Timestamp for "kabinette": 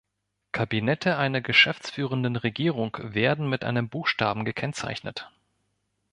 0.51-1.15